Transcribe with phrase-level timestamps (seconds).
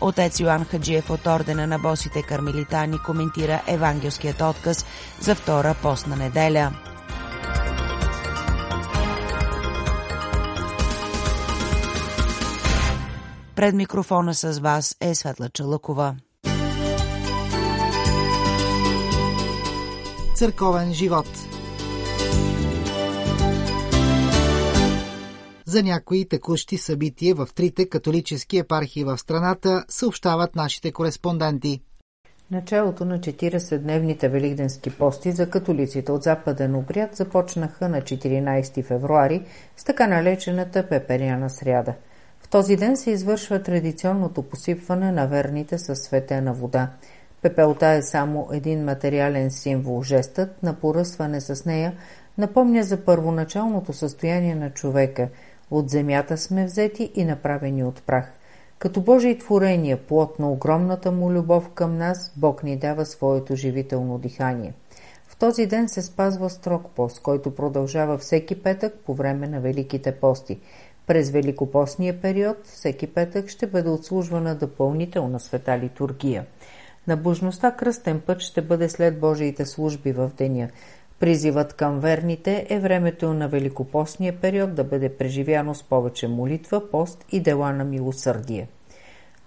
[0.00, 4.86] Отец Йоан Хаджиев от ордена на босите кармелитани коментира евангелският отказ
[5.20, 6.72] за втора постна неделя.
[13.56, 16.16] Пред микрофона с вас е Светла Чалъкова.
[20.34, 21.28] Църковен живот
[25.68, 31.80] За някои текущи събития в трите католически епархии в страната съобщават нашите кореспонденти.
[32.50, 39.42] Началото на 40-дневните великденски пости за католиците от Западен обряд започнаха на 14 февруари
[39.76, 41.94] с така налечената пеперяна сряда.
[42.40, 46.90] В този ден се извършва традиционното посипване на верните със светена вода.
[47.42, 50.02] Пепелта е само един материален символ.
[50.02, 51.92] Жестът на поръсване с нея
[52.38, 55.28] напомня за първоначалното състояние на човека–
[55.70, 58.32] от земята сме взети и направени от прах.
[58.78, 64.18] Като Божие творение, плод на огромната му любов към нас, Бог ни дава своето живително
[64.18, 64.72] дихание.
[65.28, 70.12] В този ден се спазва строг пост, който продължава всеки петък по време на Великите
[70.12, 70.58] пости.
[71.06, 76.46] През Великопостния период всеки петък ще бъде отслужвана допълнителна света литургия.
[77.06, 80.68] Набожността кръстен път ще бъде след Божиите служби в деня.
[81.20, 87.24] Призивът към верните е времето на великопостния период да бъде преживяно с повече молитва, пост
[87.32, 88.68] и дела на милосърдие.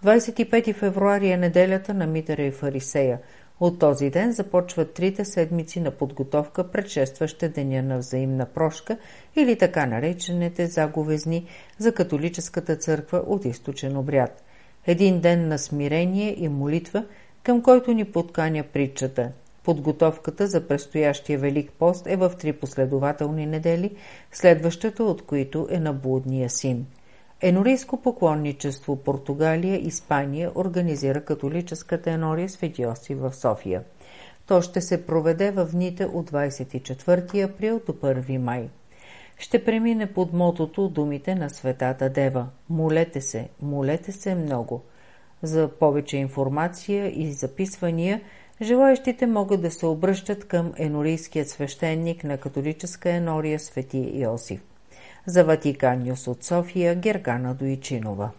[0.05, 3.19] 25 февруари е неделята на Митера и Фарисея.
[3.59, 8.97] От този ден започват трите седмици на подготовка, предшестваща деня на взаимна прошка
[9.35, 11.45] или така наречените заговезни
[11.77, 14.43] за католическата църква от източен обряд.
[14.87, 17.05] Един ден на смирение и молитва,
[17.43, 19.31] към който ни подканя притчата–
[19.69, 23.95] Подготовката за предстоящия Велик пост е в три последователни недели,
[24.31, 26.85] следващата от които е на блудния син.
[27.41, 33.83] Енорийско поклонничество Португалия Испания организира католическата енория Свети Йосиф в София.
[34.47, 38.69] То ще се проведе в дните от 24 април до 1 май.
[39.37, 42.47] Ще премине под мотото думите на Светата Дева.
[42.69, 44.81] Молете се, молете се много.
[45.43, 48.21] За повече информация и записвания–
[48.61, 54.61] Желаящите могат да се обръщат към енорийският свещеник на католическа енория Свети Йосиф.
[55.25, 58.29] За Ватикан от София Гергана Дойчинова.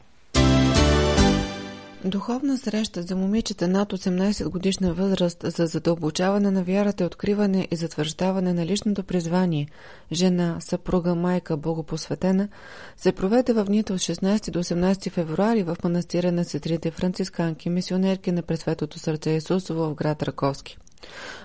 [2.04, 7.76] Духовна среща за момичета над 18 годишна възраст за задълбочаване на вярата и откриване и
[7.76, 9.68] затвърждаване на личното призвание,
[10.12, 12.48] жена, съпруга, майка, богопосветена,
[12.96, 18.32] се проведе в дните от 16 до 18 февруари в манастира на сестрите францисканки, мисионерки
[18.32, 20.78] на Пресветото сърце Исусово в град Раковски.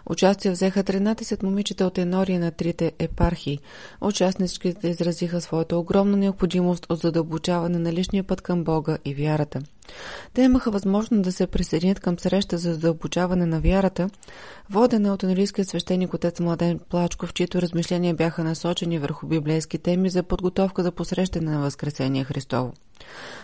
[0.09, 3.59] Участие взеха 13 момичета от енория на трите епархии.
[4.01, 9.59] Участничките изразиха своята огромна необходимост от задълбочаване на личния път към Бога и вярата.
[10.33, 14.09] Те имаха възможност да се присъединят към среща за задълбочаване на вярата,
[14.69, 20.23] водена от английския свещеник отец Младен Плачков, чието размишления бяха насочени върху библейски теми за
[20.23, 22.73] подготовка за посрещане на Възкресение Христово.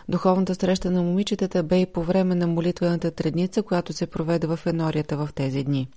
[0.09, 4.59] Духовната среща на момичетата бе и по време на молитвената тредница, която се проведе в
[4.65, 5.87] енорията в тези дни.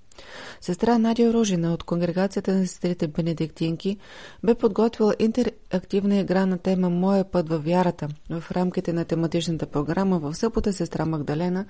[0.61, 3.97] Сестра Надя Ружина от конгрегацията на сестрите Бенедиктинки
[4.45, 10.19] бе подготвила интерактивна игра на тема Моя път във вярата в рамките на тематичната програма
[10.19, 11.65] в събота сестра Магдалена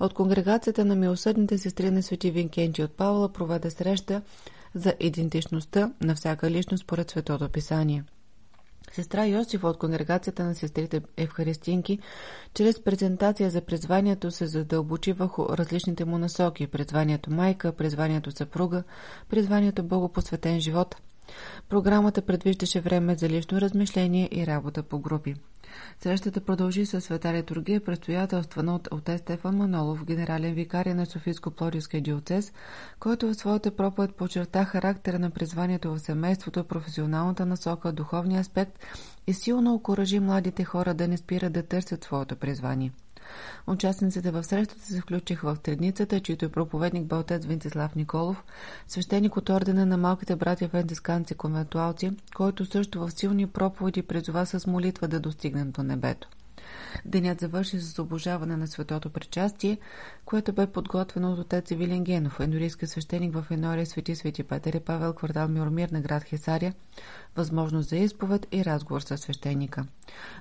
[0.00, 4.22] от конгрегацията на милосъдните сестри на Свети Винкенти от Павла проведе среща
[4.74, 8.04] за идентичността на всяка личност според Светото Писание.
[8.92, 11.98] Сестра Йосиф от конгрегацията на сестрите Евхаристинки,
[12.54, 18.82] чрез презентация за призванието се задълбочи върху различните му насоки– призванието майка, призванието съпруга,
[19.28, 20.96] призванието богопосветен живот.
[21.72, 25.34] Програмата предвиждаше време за лично размишление и работа по групи.
[26.00, 32.52] Срещата продължи със света литургия, предстоятелствана от отец Стефан Манолов, генерален викария на Софийско-Плодивския диоцез,
[33.00, 38.78] който в своята проповед подчерта характера на призванието в семейството, професионалната насока, духовния аспект
[39.26, 42.92] и силно окоръжи младите хора да не спират да търсят своето призвание.
[43.66, 48.44] Участниците в срещата се включиха в Тредницата, чието проповедник бе отец Венцислав Николов,
[48.88, 54.66] свещеник от ордена на малките братя францисканци конвентуалци, който също в силни проповеди призова с
[54.66, 56.28] молитва да достигнат до небето.
[57.04, 59.78] Денят завърши с обожаване на светото причастие,
[60.24, 64.80] което бе подготвено от отец Вилен Генов, енорийски свещеник в Енория Свети Свети Петър и
[64.80, 66.74] Павел, квартал Миромир на град Хесария,
[67.36, 69.84] възможност за изповед и разговор с свещеника.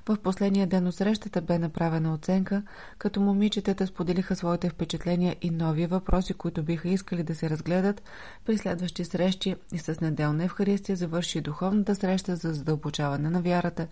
[0.09, 2.63] В последния ден от срещата бе направена оценка,
[2.97, 8.01] като момичетата споделиха своите впечатления и нови въпроси, които биха искали да се разгледат
[8.45, 13.87] при следващи срещи и с неделна Евхаристия завърши духовната среща за задълбочаване на вярата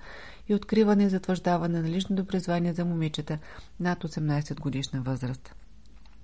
[0.50, 3.38] и откриване и затвърждаване на личното призвание за момичета
[3.80, 5.56] над 18 годишна възраст.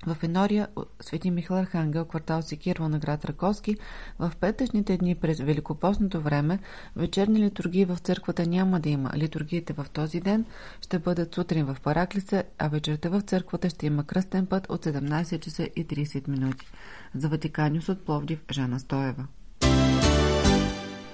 [0.08, 0.68] В Енория,
[1.02, 3.78] Свети Михаил Архангел, квартал Секирво на град Раковски,
[4.20, 6.60] в петъчните дни през Великопостното време
[6.96, 9.12] вечерни литургии в църквата няма да има.
[9.16, 10.46] Литургиите в този ден
[10.82, 15.40] ще бъдат сутрин в Параклиса, а вечерта в църквата ще има кръстен път от 17
[15.40, 16.68] часа и 30 минути.
[17.16, 19.28] За Ватиканиус от Пловдив, Жана Стоева.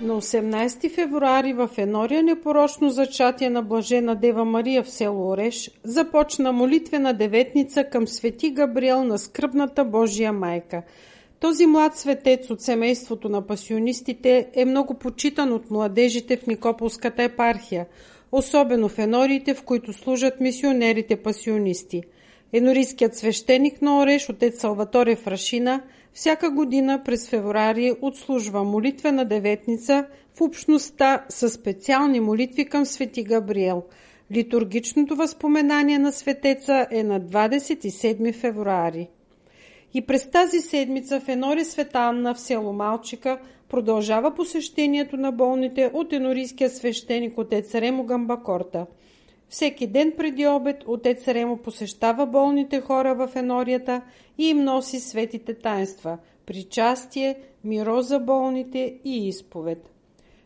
[0.01, 6.51] На 18 февруари в Енория непорочно зачатие на Блажена Дева Мария в село Ореш започна
[6.51, 10.83] молитвена деветница към свети Габриел на скръбната Божия майка.
[11.39, 17.85] Този млад светец от семейството на пасионистите е много почитан от младежите в Никополската епархия,
[18.31, 22.03] особено в енориите, в които служат мисионерите пасионисти.
[22.53, 25.81] Енорийският свещеник на Ореш, отец Салваторе Фрашина–
[26.13, 30.05] всяка година през февруари отслужва молитвена деветница
[30.35, 33.83] в общността със специални молитви към Свети Габриел.
[34.31, 39.09] Литургичното възпоменание на светеца е на 27 февруари.
[39.93, 45.91] И през тази седмица в Енори Света Анна в село Малчика продължава посещението на болните
[45.93, 48.85] от енорийския свещеник отец Ремо Гамбакорта–
[49.51, 54.01] всеки ден преди обед отец Ремо посещава болните хора в енорията
[54.37, 59.91] и им носи светите таинства– причастие, миро за болните и изповед.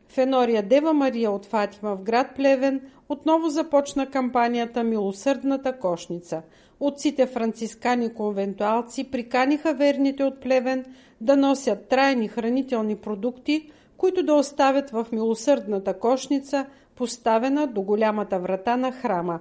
[0.07, 6.41] В енория Дева Мария от Фатима в град Плевен отново започна кампанията Милосърдната кошница.
[6.79, 10.85] Отците францискани конвентуалци приканиха верните от Плевен
[11.21, 18.77] да носят трайни хранителни продукти, които да оставят в милосърдната кошница– поставена до голямата врата
[18.77, 19.39] на храма.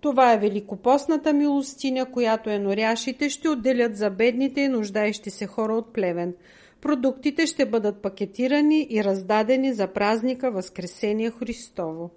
[0.00, 5.92] Това е великопостната милостиня, която еноряшите ще отделят за бедните и нуждаещи се хора от
[5.92, 6.34] плевен.
[6.80, 12.10] Продуктите ще бъдат пакетирани и раздадени за празника Възкресение Христово.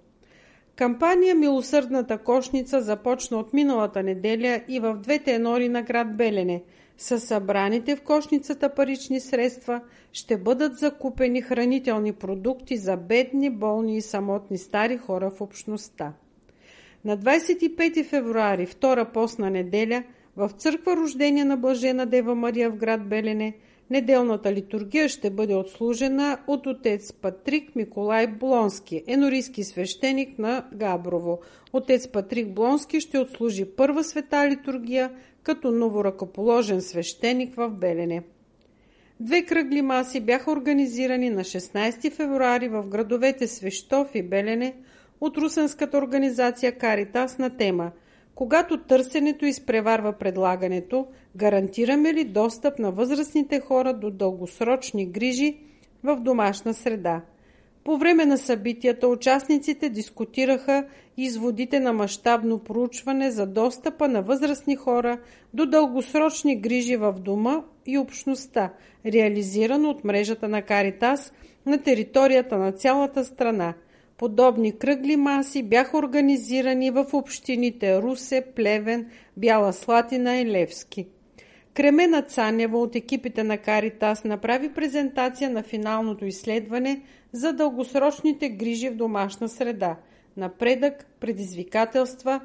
[0.76, 6.62] Кампания Милосърдната кошница започна от миналата неделя и в двете енори на град Белене–
[6.98, 9.80] със събраните в кошницата парични средства
[10.12, 16.12] ще бъдат закупени хранителни продукти за бедни, болни и самотни стари хора в общността.
[17.04, 20.02] На 25 февруари, втора постна неделя,
[20.36, 23.54] в църква Рождение на Блажена Дева Мария в град Белене,
[23.90, 31.38] неделната литургия ще бъде отслужена от отец Патрик Миколай Блонски, енорийски свещеник на Габрово.
[31.72, 35.10] Отец Патрик Блонски ще отслужи първа света литургия
[35.42, 38.22] като новоръкоположен свещеник в Белене.
[39.20, 44.74] Две кръгли маси бяха организирани на 16 февруари в градовете Свещов и Белене
[45.20, 47.90] от русенската организация Каритас на тема
[48.36, 51.06] Когато търсенето изпреварва предлагането,
[51.36, 55.56] гарантираме ли достъп на възрастните хора до дългосрочни грижи
[56.04, 57.22] в домашна среда?
[57.84, 60.86] По време на събитията участниците дискутираха
[61.16, 65.18] изводите на мащабно проучване за достъпа на възрастни хора
[65.54, 68.72] до дългосрочни грижи в дома и общността,
[69.06, 71.32] реализирано от мрежата на Каритас
[71.66, 73.74] на територията на цялата страна.
[74.18, 81.06] Подобни кръгли маси бяха организирани в общините Русе, Плевен, Бяла Слатина и Левски.
[81.74, 88.96] Кремена Цанева от екипите на Каритас направи презентация на финалното изследване за дългосрочните грижи в
[88.96, 89.96] домашна среда,
[90.36, 92.40] напредък, предизвикателства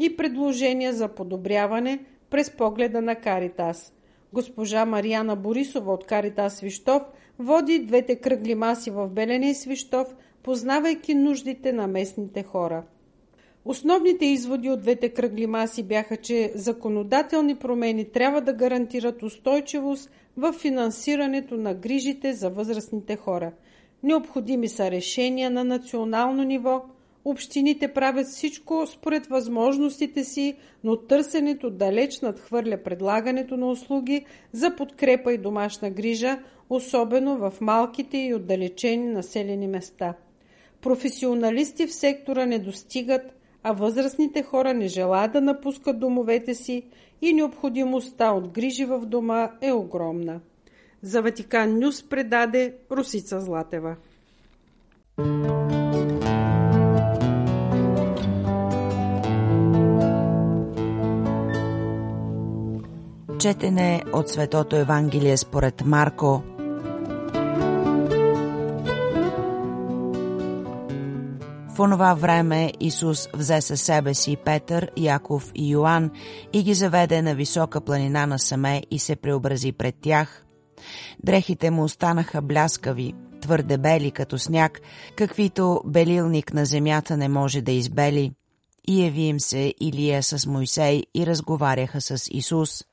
[0.00, 1.98] и предложения за подобряване
[2.30, 3.92] през погледа на Каритас.
[4.32, 7.02] Госпожа Марияна Борисова от Каритас Свищов
[7.38, 10.14] води двете кръгли маси в Белене и Свищов,
[10.46, 12.82] познавайки нуждите на местните хора.
[13.64, 20.52] Основните изводи от двете кръгли маси бяха, че законодателни промени трябва да гарантират устойчивост в
[20.52, 23.52] финансирането на грижите за възрастните хора.
[24.02, 26.84] Необходими са решения на национално ниво.
[27.24, 35.32] Общините правят всичко според възможностите си, но търсенето далеч надхвърля предлагането на услуги за подкрепа
[35.32, 36.38] и домашна грижа,
[36.70, 40.14] особено в малките и отдалечени населени места.
[40.86, 43.22] Професионалисти в сектора не достигат,
[43.62, 46.82] а възрастните хора не желаят да напускат домовете си
[47.22, 50.40] и необходимостта от грижи в дома е огромна.
[51.02, 53.96] За Ватикан Нюс предаде Русица Златева.
[63.38, 66.42] Четене от Светото Евангелие според Марко–
[71.76, 76.10] В онова време Исус взе със себе си Петър, Яков и Йоанн
[76.52, 80.44] и ги заведе на висока планина на саме и се преобрази пред тях.
[81.24, 84.80] Дрехите му останаха бляскави, твърде бели като сняг,
[85.16, 88.32] каквито белилник на земята не може да избели.
[88.88, 92.84] И яви им се Илия с Мойсей и разговаряха с Исус.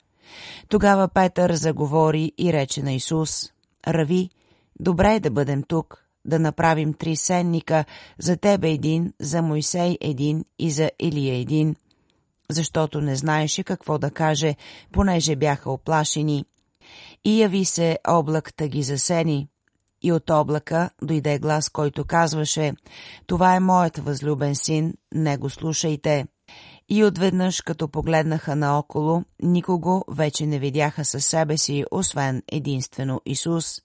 [0.70, 3.50] Тогава Петър заговори и рече на Исус,
[3.88, 4.30] Рави,
[4.80, 7.86] добре е да бъдем тук, да направим три сенника,
[8.20, 11.76] за тебе един, за Мойсей един и за Илия един,
[12.50, 14.56] защото не знаеше какво да каже,
[14.92, 16.46] понеже бяха оплашени.
[17.26, 19.48] И яви се облак да ги засени.
[20.02, 22.74] И от облака дойде глас, който казваше,
[23.28, 26.26] това е моят възлюбен син, не го слушайте.
[26.90, 33.82] И отведнъж, като погледнаха наоколо, никого вече не видяха със себе си, освен единствено Исус.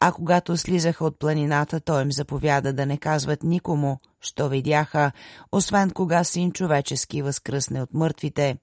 [0.00, 5.12] А когато слизаха от планината, той им заповяда да не казват никому, що видяха,
[5.52, 8.56] освен кога син човечески възкръсне от мъртвите.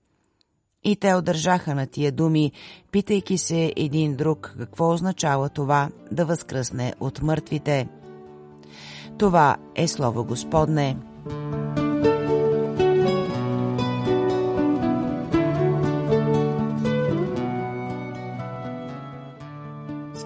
[0.83, 2.51] И те удържаха на тия думи,
[2.91, 7.87] питайки се един друг какво означава това да възкръсне от мъртвите.
[9.17, 10.97] Това е Слово Господне.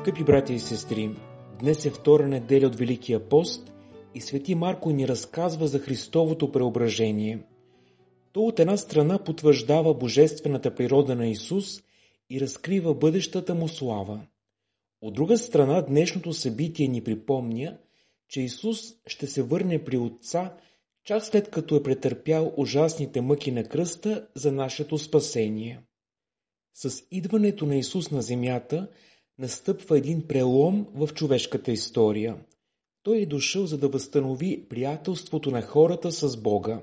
[0.03, 1.15] Скъпи брати и сестри,
[1.60, 3.74] днес е втора неделя от Великия пост
[4.15, 7.43] и Свети Марко ни разказва за Христовото преображение.
[8.33, 11.81] То от една страна потвърждава божествената природа на Исус
[12.29, 14.22] и разкрива бъдещата му слава.
[15.01, 17.77] От друга страна, днешното събитие ни припомня,
[18.29, 20.53] че Исус ще се върне при Отца,
[21.03, 25.79] чак след като е претърпял ужасните мъки на кръста за нашето спасение.
[26.74, 28.88] С идването на Исус на земята–
[29.37, 32.45] настъпва един прелом в човешката история.
[33.03, 36.81] Той е дошъл за да възстанови приятелството на хората с Бога.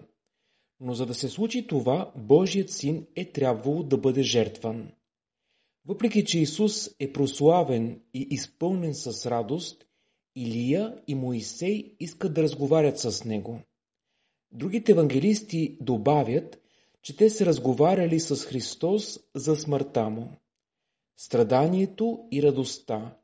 [0.80, 4.88] Но за да се случи това, Божият син е трябвало да бъде жертван.
[5.86, 9.84] Въпреки, че Исус е прославен и изпълнен с радост,
[10.36, 13.60] Илия и Моисей искат да разговарят с него.
[14.52, 16.60] Другите евангелисти добавят,
[17.02, 20.28] че те се разговаряли с Христос за смъртта му.
[21.22, 23.16] Страданието и радостта,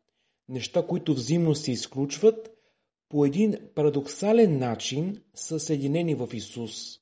[0.49, 2.50] неща, които взаимно се изключват,
[3.09, 6.99] по един парадоксален начин са съединени в Исус.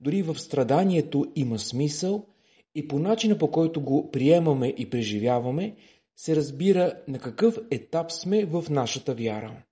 [0.00, 2.26] Дори в страданието има смисъл
[2.74, 5.76] и по начина по който го приемаме и преживяваме,
[6.16, 9.62] се разбира на какъв етап сме в нашата вяра.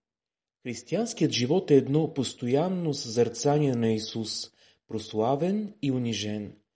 [0.62, 4.50] Християнският живот е едно постоянно съзерцание на Исус,
[4.88, 6.52] прославен и унижен–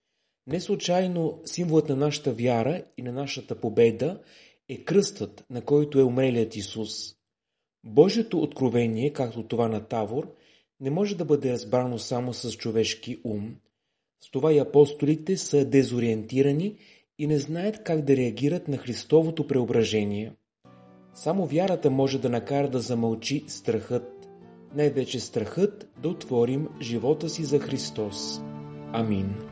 [0.46, 4.20] не случайно символът на нашата вяра и на нашата победа
[4.68, 6.90] е кръстът, на който е умрелият Исус.
[7.84, 10.34] Божието откровение, както това на Тавор,
[10.80, 13.56] не може да бъде разбрано само с човешки ум.
[14.20, 16.76] С това и апостолите са дезориентирани
[17.18, 20.32] и не знаят как да реагират на Христовото преображение.
[21.14, 24.28] Само вярата може да накара да замълчи страхът,
[24.75, 28.40] най-вече страхът да отворим живота си за Христос.
[28.92, 29.51] Амин.